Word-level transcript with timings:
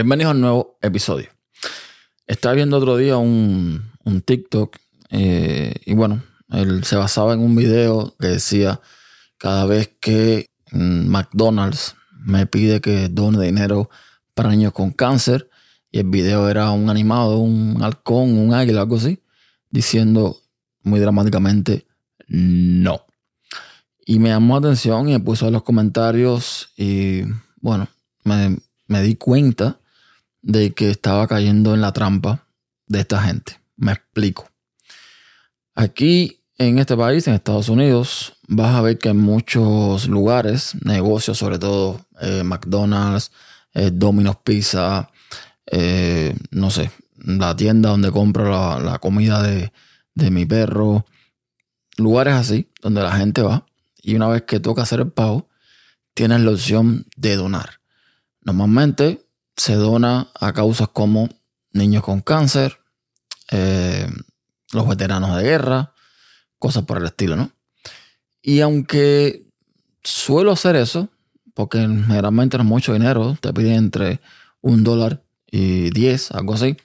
Bienvenidos 0.00 0.30
a 0.30 0.34
un 0.34 0.40
nuevo 0.40 0.78
episodio. 0.80 1.28
Estaba 2.26 2.54
viendo 2.54 2.78
otro 2.78 2.96
día 2.96 3.18
un, 3.18 3.92
TikTok 4.24 4.78
eh, 5.10 5.74
y 5.84 5.92
bueno, 5.92 6.22
él 6.48 6.84
se 6.84 6.96
basaba 6.96 7.34
en 7.34 7.40
un 7.40 7.54
video 7.54 8.16
que 8.18 8.28
decía 8.28 8.80
cada 9.36 9.66
vez 9.66 9.90
que 10.00 10.46
McDonald's 10.72 11.96
me 12.18 12.46
pide 12.46 12.80
que 12.80 13.10
done 13.10 13.44
dinero 13.44 13.90
para 14.32 14.48
niños 14.48 14.72
con 14.72 14.90
cáncer 14.90 15.50
y 15.92 15.98
el 15.98 16.06
video 16.06 16.48
era 16.48 16.70
un 16.70 16.88
animado, 16.88 17.36
un 17.36 17.82
halcón, 17.82 18.38
un 18.38 18.54
águila, 18.54 18.80
algo 18.80 18.96
así, 18.96 19.22
diciendo 19.68 20.38
muy 20.82 20.98
dramáticamente 20.98 21.86
no. 22.26 23.04
Y 24.06 24.18
me 24.18 24.30
llamó 24.30 24.54
la 24.54 24.68
atención 24.68 25.10
y 25.10 25.12
me 25.12 25.20
puso 25.20 25.46
en 25.46 25.52
los 25.52 25.62
comentarios 25.62 26.72
y 26.74 27.24
bueno, 27.60 27.86
me 28.24 29.02
di 29.02 29.16
cuenta 29.16 29.79
de 30.42 30.72
que 30.72 30.90
estaba 30.90 31.26
cayendo 31.26 31.74
en 31.74 31.80
la 31.80 31.92
trampa 31.92 32.46
de 32.86 33.00
esta 33.00 33.22
gente. 33.22 33.60
Me 33.76 33.92
explico. 33.92 34.48
Aquí 35.74 36.40
en 36.58 36.78
este 36.78 36.96
país, 36.96 37.26
en 37.26 37.34
Estados 37.34 37.68
Unidos, 37.68 38.34
vas 38.48 38.74
a 38.74 38.82
ver 38.82 38.98
que 38.98 39.10
en 39.10 39.18
muchos 39.18 40.08
lugares, 40.08 40.74
negocios, 40.84 41.38
sobre 41.38 41.58
todo 41.58 42.04
eh, 42.20 42.42
McDonald's, 42.44 43.32
eh, 43.72 43.90
Domino's 43.92 44.36
Pizza, 44.44 45.10
eh, 45.66 46.36
no 46.50 46.70
sé, 46.70 46.90
la 47.16 47.54
tienda 47.56 47.90
donde 47.90 48.10
compro 48.10 48.50
la, 48.80 48.98
comida 48.98 49.42
de, 49.42 49.72
de, 50.14 50.30
mi 50.30 50.44
perro, 50.44 51.06
lugares 51.96 52.34
así, 52.34 52.68
donde 52.82 53.02
la 53.02 53.12
gente 53.12 53.42
va 53.42 53.64
y 54.02 54.14
una 54.14 54.28
vez 54.28 54.42
que 54.42 54.60
toca 54.60 54.82
hacer 54.82 55.00
el 55.00 55.12
pago, 55.12 55.48
tienes 56.14 56.40
la 56.40 56.50
opción 56.50 57.06
de 57.16 57.36
donar. 57.36 57.80
Normalmente 58.42 59.24
se 59.60 59.74
dona 59.74 60.30
a 60.40 60.54
causas 60.54 60.88
como 60.88 61.28
niños 61.72 62.02
con 62.02 62.22
cáncer, 62.22 62.78
eh, 63.50 64.08
los 64.72 64.88
veteranos 64.88 65.36
de 65.36 65.42
guerra, 65.42 65.92
cosas 66.58 66.86
por 66.86 66.96
el 66.96 67.04
estilo, 67.04 67.36
¿no? 67.36 67.52
Y 68.40 68.60
aunque 68.60 69.46
suelo 70.02 70.52
hacer 70.52 70.76
eso, 70.76 71.10
porque 71.52 71.76
generalmente 71.76 72.56
no 72.56 72.62
es 72.62 72.68
mucho 72.70 72.94
dinero, 72.94 73.36
te 73.38 73.52
piden 73.52 73.74
entre 73.74 74.22
un 74.62 74.82
dólar 74.82 75.22
y 75.50 75.90
diez, 75.90 76.30
algo 76.30 76.54
así. 76.54 76.78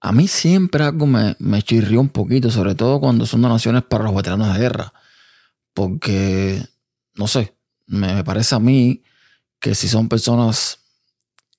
A 0.00 0.10
mí 0.10 0.26
siempre 0.26 0.82
algo 0.82 1.06
me, 1.06 1.36
me 1.38 1.62
chirrió 1.62 2.00
un 2.00 2.08
poquito, 2.08 2.50
sobre 2.50 2.74
todo 2.74 2.98
cuando 2.98 3.26
son 3.26 3.42
donaciones 3.42 3.84
para 3.84 4.02
los 4.02 4.14
veteranos 4.16 4.52
de 4.52 4.58
guerra. 4.58 4.92
Porque, 5.72 6.66
no 7.14 7.28
sé, 7.28 7.54
me 7.86 8.24
parece 8.24 8.56
a 8.56 8.58
mí 8.58 9.04
que 9.60 9.76
si 9.76 9.86
son 9.86 10.08
personas 10.08 10.80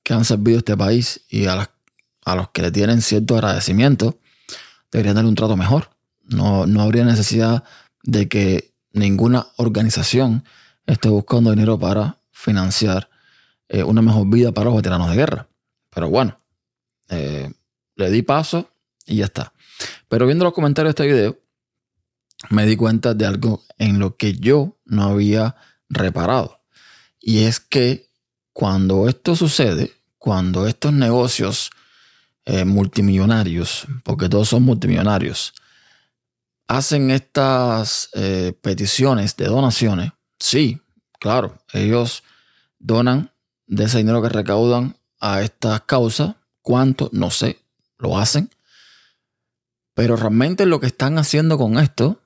que 0.08 0.13
han 0.13 0.23
servido 0.23 0.59
este 0.59 0.77
país 0.77 1.25
y 1.27 1.47
a, 1.47 1.69
a 2.23 2.36
los 2.38 2.50
que 2.52 2.61
le 2.61 2.72
tienen 2.72 3.02
cierto 3.02 3.36
agradecimiento, 3.36 4.17
deberían 4.89 5.16
darle 5.16 5.27
un 5.27 5.36
trato 5.36 5.58
mejor. 5.58 5.89
No, 6.23 6.66
no 6.66 6.81
habría 6.81 7.03
necesidad 7.03 7.66
de 8.03 8.30
que 8.30 8.73
ninguna 8.94 9.47
organización 9.58 10.45
esté 10.86 11.09
buscando 11.09 11.49
dinero 11.49 11.77
para 11.77 12.22
financiar 12.31 13.09
eh, 13.67 13.83
una 13.83 14.02
mejor 14.02 14.30
vida 14.30 14.53
para 14.53 14.67
los 14.69 14.77
veteranos 14.77 15.09
de 15.09 15.17
guerra. 15.17 15.49
Pero 15.89 16.09
bueno, 16.09 16.39
eh, 17.09 17.52
le 17.97 18.09
di 18.09 18.21
paso 18.21 18.71
y 19.05 19.17
ya 19.17 19.25
está. 19.25 19.52
Pero 20.08 20.25
viendo 20.25 20.45
los 20.45 20.53
comentarios 20.53 20.95
de 20.95 21.03
este 21.03 21.14
video, 21.14 21.38
me 22.49 22.66
di 22.66 22.77
cuenta 22.77 23.14
de 23.14 23.25
algo 23.25 23.61
en 23.77 23.99
lo 23.99 24.16
que 24.16 24.36
yo 24.36 24.80
no 24.86 25.03
había 25.03 25.58
reparado. 25.89 26.61
Y 27.19 27.44
es 27.44 27.59
que 27.59 28.09
cuando 28.53 29.09
esto 29.09 29.36
sucede, 29.36 29.96
cuando 30.27 30.67
estos 30.67 30.92
negocios 30.92 31.71
eh, 32.43 32.65
multimillonarios, 32.65 33.88
porque 34.04 34.27
todos 34.27 34.49
son 34.49 34.64
multimillonarios, 34.64 35.54
hacen 36.67 37.11
estas 37.11 38.10
eh, 38.11 38.52
peticiones 38.61 39.38
de 39.38 39.45
donaciones, 39.45 40.11
sí, 40.38 40.82
claro, 41.17 41.64
ellos 41.71 42.23
donan 42.77 43.32
de 43.67 43.86
ese 43.86 43.99
dinero 43.99 44.21
que 44.21 44.27
recaudan 44.27 44.98
a 45.21 45.43
estas 45.43 45.83
causas, 45.83 46.36
cuánto, 46.61 47.09
no 47.14 47.32
sé, 47.32 47.61
lo 47.98 48.17
hacen, 48.17 48.49
pero 49.94 50.17
realmente 50.17 50.65
lo 50.65 50.82
que 50.82 50.88
están 50.88 51.17
haciendo 51.17 51.58
con 51.58 51.80
esto 51.80 52.21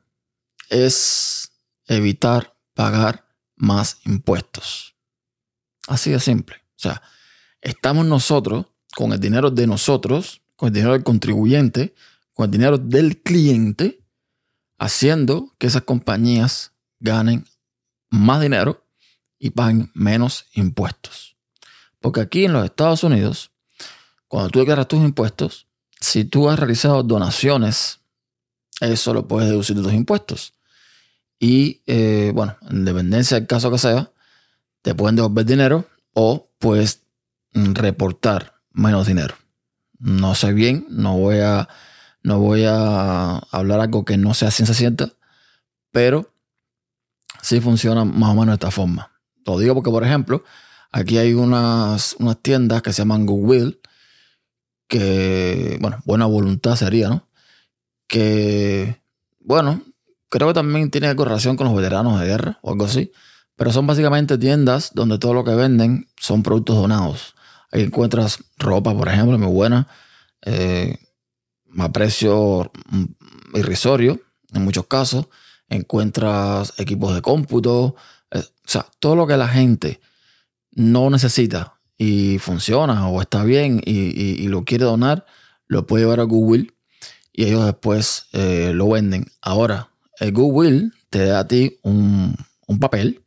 es 0.69 1.51
evitar 1.85 2.57
pagar 2.73 3.27
más 3.55 3.97
impuestos. 4.05 4.95
Así 5.87 6.09
de 6.09 6.19
simple. 6.19 6.55
O 6.55 6.79
sea, 6.79 7.03
estamos 7.61 8.05
nosotros, 8.05 8.65
con 8.95 9.13
el 9.13 9.19
dinero 9.19 9.51
de 9.51 9.67
nosotros, 9.67 10.41
con 10.55 10.67
el 10.67 10.73
dinero 10.73 10.93
del 10.93 11.03
contribuyente, 11.03 11.93
con 12.33 12.45
el 12.45 12.51
dinero 12.51 12.77
del 12.77 13.21
cliente, 13.21 14.01
haciendo 14.77 15.53
que 15.57 15.67
esas 15.67 15.83
compañías 15.83 16.73
ganen 16.99 17.45
más 18.09 18.41
dinero 18.41 18.85
y 19.39 19.51
paguen 19.51 19.91
menos 19.93 20.45
impuestos. 20.53 21.37
Porque 21.99 22.21
aquí 22.21 22.45
en 22.45 22.53
los 22.53 22.65
Estados 22.65 23.03
Unidos, 23.03 23.51
cuando 24.27 24.49
tú 24.49 24.59
declaras 24.59 24.87
tus 24.87 24.99
impuestos, 24.99 25.67
si 25.99 26.25
tú 26.25 26.49
has 26.49 26.59
realizado 26.59 27.03
donaciones, 27.03 27.99
eso 28.79 29.13
lo 29.13 29.27
puedes 29.27 29.49
deducir 29.49 29.75
de 29.75 29.83
tus 29.83 29.93
impuestos. 29.93 30.53
Y 31.39 31.81
eh, 31.85 32.31
bueno, 32.33 32.57
en 32.69 32.85
dependencia 32.85 33.37
del 33.37 33.47
caso 33.47 33.71
que 33.71 33.77
sea, 33.77 34.11
te 34.81 34.95
pueden 34.95 35.15
devolver 35.15 35.45
dinero 35.45 35.85
o 36.13 36.49
puedes 36.59 37.01
reportar 37.53 38.61
menos 38.71 39.07
dinero. 39.07 39.35
No 39.99 40.35
sé 40.35 40.53
bien, 40.53 40.85
no 40.89 41.17
voy 41.17 41.39
a, 41.39 41.67
no 42.23 42.39
voy 42.39 42.65
a 42.65 43.37
hablar 43.51 43.79
algo 43.79 44.05
que 44.05 44.17
no 44.17 44.33
sea 44.33 44.51
ciencia 44.51 44.75
cierta, 44.75 45.13
pero 45.91 46.33
sí 47.41 47.59
funciona 47.59 48.05
más 48.05 48.31
o 48.31 48.33
menos 48.33 48.47
de 48.47 48.53
esta 48.53 48.71
forma. 48.71 49.11
Lo 49.45 49.57
digo 49.59 49.75
porque, 49.75 49.91
por 49.91 50.03
ejemplo, 50.03 50.43
aquí 50.91 51.17
hay 51.17 51.33
unas, 51.33 52.15
unas 52.19 52.37
tiendas 52.41 52.81
que 52.81 52.93
se 52.93 53.01
llaman 53.01 53.25
Goodwill, 53.25 53.79
que, 54.87 55.77
bueno, 55.81 56.01
buena 56.05 56.25
voluntad 56.25 56.75
sería, 56.75 57.09
¿no? 57.09 57.27
Que, 58.07 59.01
bueno, 59.39 59.81
creo 60.29 60.49
que 60.49 60.53
también 60.53 60.91
tiene 60.91 61.15
correlación 61.15 61.55
con 61.55 61.67
los 61.67 61.75
veteranos 61.75 62.19
de 62.19 62.27
guerra 62.27 62.59
o 62.61 62.71
algo 62.71 62.85
así, 62.85 63.11
pero 63.55 63.71
son 63.71 63.87
básicamente 63.87 64.37
tiendas 64.37 64.91
donde 64.93 65.17
todo 65.17 65.33
lo 65.33 65.43
que 65.43 65.55
venden 65.55 66.07
son 66.17 66.43
productos 66.43 66.75
donados. 66.75 67.35
Ahí 67.71 67.83
encuentras 67.83 68.43
ropa, 68.57 68.93
por 68.95 69.07
ejemplo, 69.07 69.37
muy 69.37 69.51
buena, 69.51 69.87
eh, 70.41 70.97
a 71.77 71.91
precio 71.91 72.71
irrisorio 73.53 74.19
en 74.53 74.63
muchos 74.63 74.87
casos. 74.87 75.27
Encuentras 75.69 76.73
equipos 76.77 77.15
de 77.15 77.21
cómputo, 77.21 77.95
eh, 78.31 78.39
o 78.39 78.69
sea, 78.69 78.85
todo 78.99 79.15
lo 79.15 79.25
que 79.25 79.37
la 79.37 79.47
gente 79.47 80.01
no 80.71 81.09
necesita 81.09 81.79
y 81.97 82.39
funciona 82.39 83.07
o 83.07 83.21
está 83.21 83.43
bien 83.43 83.81
y, 83.85 84.47
lo 84.47 84.65
quiere 84.65 84.85
donar, 84.85 85.25
lo 85.67 85.87
puede 85.87 86.03
llevar 86.03 86.19
a 86.19 86.23
Google 86.23 86.73
y 87.31 87.45
ellos 87.45 87.65
después 87.65 88.25
eh, 88.33 88.71
lo 88.73 88.89
venden. 88.89 89.27
Ahora, 89.41 89.91
el 90.19 90.33
Google 90.33 90.91
te 91.09 91.25
da 91.25 91.39
a 91.39 91.47
ti 91.47 91.79
un, 91.83 92.35
un 92.67 92.79
papel 92.79 93.23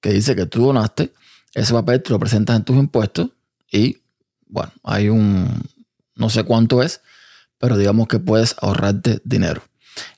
que 0.00 0.12
dice 0.12 0.36
que 0.36 0.46
tú 0.46 0.66
donaste. 0.66 1.12
Ese 1.54 1.72
papel 1.72 2.00
te 2.02 2.10
lo 2.10 2.20
presentas 2.20 2.56
en 2.56 2.64
tus 2.64 2.76
impuestos 2.76 3.30
y 3.70 3.98
bueno, 4.46 4.72
hay 4.82 5.08
un, 5.08 5.62
no 6.14 6.30
sé 6.30 6.44
cuánto 6.44 6.82
es, 6.82 7.00
pero 7.58 7.76
digamos 7.76 8.08
que 8.08 8.18
puedes 8.18 8.56
ahorrarte 8.60 9.20
dinero. 9.24 9.62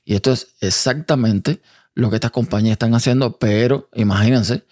Y 0.05 0.15
esto 0.15 0.31
es 0.31 0.55
exactamente 0.61 1.61
lo 1.93 2.09
que 2.09 2.15
estas 2.15 2.31
compañías 2.31 2.73
están 2.73 2.93
haciendo, 2.93 3.37
pero 3.37 3.89
imagínense 3.93 4.63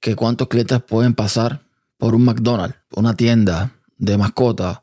que 0.00 0.14
cuántos 0.14 0.48
clientes 0.48 0.82
pueden 0.82 1.14
pasar 1.14 1.62
por 1.98 2.14
un 2.14 2.24
McDonald's, 2.24 2.78
una 2.92 3.14
tienda 3.14 3.72
de 3.98 4.16
mascota 4.16 4.82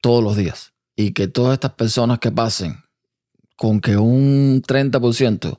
todos 0.00 0.22
los 0.22 0.36
días. 0.36 0.72
Y 0.96 1.12
que 1.12 1.28
todas 1.28 1.54
estas 1.54 1.72
personas 1.72 2.18
que 2.18 2.30
pasen 2.30 2.84
con 3.56 3.80
que 3.80 3.96
un 3.96 4.62
30% 4.62 5.58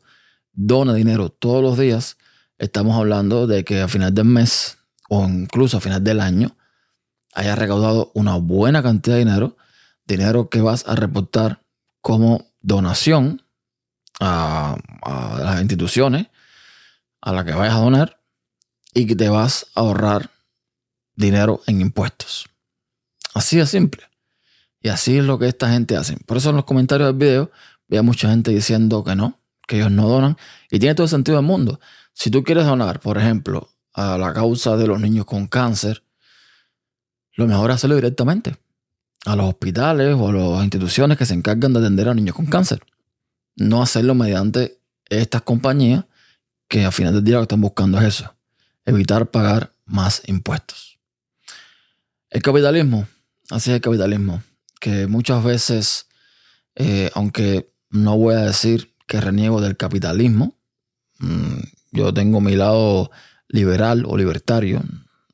done 0.53 0.93
dinero 0.93 1.29
todos 1.29 1.63
los 1.63 1.77
días, 1.77 2.17
estamos 2.57 2.95
hablando 2.95 3.47
de 3.47 3.63
que 3.63 3.81
a 3.81 3.87
final 3.87 4.13
del 4.13 4.25
mes 4.25 4.77
o 5.09 5.27
incluso 5.27 5.77
a 5.77 5.81
final 5.81 6.03
del 6.03 6.19
año 6.19 6.55
hayas 7.33 7.57
recaudado 7.57 8.11
una 8.13 8.35
buena 8.35 8.83
cantidad 8.83 9.15
de 9.15 9.25
dinero, 9.25 9.57
dinero 10.05 10.49
que 10.49 10.61
vas 10.61 10.87
a 10.87 10.95
reportar 10.95 11.63
como 12.01 12.51
donación 12.61 13.43
a, 14.19 14.77
las 15.39 15.61
instituciones 15.61 16.27
a 17.21 17.33
las 17.33 17.45
que 17.45 17.53
vayas 17.53 17.75
a 17.75 17.79
donar 17.79 18.21
y 18.93 19.05
que 19.05 19.15
te 19.15 19.29
vas 19.29 19.67
a 19.75 19.81
ahorrar 19.81 20.31
dinero 21.15 21.61
en 21.67 21.81
impuestos. 21.81 22.45
Así 23.33 23.57
de 23.57 23.65
simple. 23.65 24.03
Y 24.81 24.89
así 24.89 25.17
es 25.17 25.23
lo 25.23 25.37
que 25.37 25.47
esta 25.47 25.69
gente 25.69 25.95
hace. 25.95 26.17
Por 26.25 26.37
eso 26.37 26.49
en 26.49 26.55
los 26.57 26.65
comentarios 26.65 27.07
del 27.09 27.17
video 27.17 27.51
veo 27.87 28.03
mucha 28.03 28.29
gente 28.29 28.51
diciendo 28.51 29.03
que 29.03 29.15
no, 29.15 29.39
que 29.67 29.77
ellos 29.77 29.91
no 29.91 30.07
donan. 30.07 30.37
Y 30.71 30.79
tiene 30.79 30.95
todo 30.95 31.05
el 31.05 31.09
sentido 31.09 31.37
del 31.37 31.45
mundo. 31.45 31.79
Si 32.13 32.31
tú 32.31 32.43
quieres 32.43 32.65
donar, 32.65 32.99
por 32.99 33.17
ejemplo, 33.17 33.69
a 33.93 34.17
la 34.17 34.33
causa 34.33 34.75
de 34.75 34.87
los 34.87 34.99
niños 34.99 35.25
con 35.25 35.47
cáncer, 35.47 36.03
lo 37.33 37.47
mejor 37.47 37.69
es 37.69 37.75
hacerlo 37.75 37.95
directamente 37.95 38.55
a 39.25 39.35
los 39.35 39.47
hospitales 39.47 40.15
o 40.17 40.29
a 40.29 40.33
las 40.33 40.63
instituciones 40.63 41.17
que 41.17 41.25
se 41.25 41.33
encargan 41.33 41.73
de 41.73 41.79
atender 41.79 42.09
a 42.09 42.13
niños 42.13 42.35
con 42.35 42.47
cáncer. 42.47 42.81
No 43.55 43.81
hacerlo 43.81 44.15
mediante 44.15 44.79
estas 45.09 45.43
compañías 45.43 46.05
que 46.67 46.85
al 46.85 46.91
final 46.91 47.13
del 47.13 47.23
día 47.23 47.35
lo 47.35 47.41
que 47.41 47.45
están 47.45 47.61
buscando 47.61 47.99
es 47.99 48.05
eso, 48.05 48.33
evitar 48.85 49.29
pagar 49.29 49.73
más 49.85 50.21
impuestos. 50.27 50.99
El 52.29 52.41
capitalismo, 52.41 53.07
así 53.49 53.71
es 53.71 53.75
el 53.75 53.81
capitalismo, 53.81 54.41
que 54.79 55.05
muchas 55.07 55.43
veces, 55.43 56.07
eh, 56.75 57.11
aunque 57.13 57.71
no 57.89 58.17
voy 58.17 58.35
a 58.35 58.45
decir 58.45 58.95
que 59.05 59.19
reniego 59.19 59.59
del 59.59 59.75
capitalismo, 59.75 60.55
mm, 61.19 61.59
yo 61.91 62.13
tengo 62.13 62.39
mi 62.39 62.55
lado 62.55 63.11
liberal 63.49 64.05
o 64.07 64.15
libertario, 64.15 64.81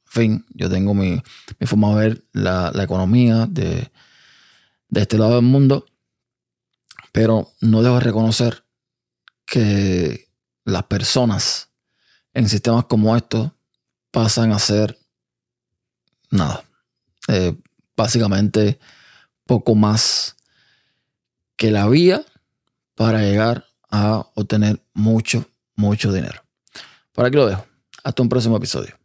fin, 0.07 0.45
yo 0.49 0.69
tengo 0.69 0.93
mi, 0.93 1.21
forma 1.65 1.89
de 1.89 1.95
ver 1.95 2.25
la, 2.33 2.71
economía 2.83 3.45
de, 3.45 3.91
de 4.89 5.01
este 5.01 5.17
lado 5.17 5.35
del 5.35 5.43
mundo, 5.43 5.85
pero 7.11 7.51
no 7.61 7.81
debo 7.81 7.99
reconocer 7.99 8.63
que 9.45 10.29
las 10.65 10.83
personas 10.83 11.69
en 12.33 12.49
sistemas 12.49 12.85
como 12.85 13.15
estos 13.15 13.51
pasan 14.11 14.51
a 14.51 14.59
ser 14.59 14.97
nada. 16.29 16.63
Eh, 17.27 17.55
básicamente 17.95 18.79
poco 19.45 19.75
más 19.75 20.35
que 21.55 21.71
la 21.71 21.87
vía 21.87 22.23
para 22.95 23.21
llegar 23.21 23.65
a 23.89 24.27
obtener 24.35 24.81
mucho, 24.93 25.49
mucho 25.75 26.11
dinero. 26.11 26.43
Por 27.11 27.25
aquí 27.25 27.35
lo 27.35 27.47
dejo. 27.47 27.65
Hasta 28.03 28.21
un 28.21 28.29
próximo 28.29 28.57
episodio. 28.57 28.95